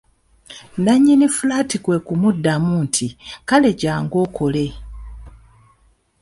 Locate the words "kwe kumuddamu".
1.83-2.71